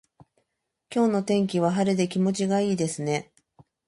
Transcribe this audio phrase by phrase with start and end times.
[0.89, 3.31] 今日の天気は晴れで気持ちがいいですね。